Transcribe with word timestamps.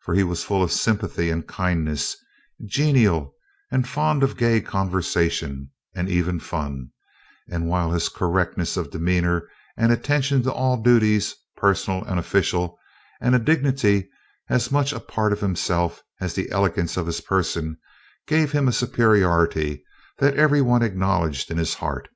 For 0.00 0.14
he 0.16 0.24
was 0.24 0.42
full 0.42 0.60
of 0.60 0.72
sympathy 0.72 1.30
and 1.30 1.46
kindness, 1.46 2.16
genial 2.66 3.36
and 3.70 3.86
fond 3.86 4.24
of 4.24 4.36
gay 4.36 4.60
conversation, 4.60 5.70
and 5.94 6.08
even 6.08 6.38
of 6.38 6.42
fun, 6.42 6.90
while 7.46 7.92
his 7.92 8.08
correctness 8.08 8.76
of 8.76 8.90
demeanor 8.90 9.48
and 9.76 9.92
attention 9.92 10.42
to 10.42 10.52
all 10.52 10.78
duties, 10.82 11.32
personal 11.56 12.02
and 12.06 12.18
official, 12.18 12.76
and 13.20 13.36
a 13.36 13.38
dignity 13.38 14.08
as 14.48 14.72
much 14.72 14.92
a 14.92 14.98
part 14.98 15.32
of 15.32 15.38
himself 15.42 16.02
as 16.20 16.34
the 16.34 16.50
elegance 16.50 16.96
of 16.96 17.06
his 17.06 17.20
person, 17.20 17.78
gave 18.26 18.50
him 18.50 18.66
a 18.66 18.72
superiority 18.72 19.84
that 20.18 20.34
every 20.34 20.60
one 20.60 20.82
acknowledged 20.82 21.52
in 21.52 21.56
his 21.56 21.74
heart. 21.74 22.08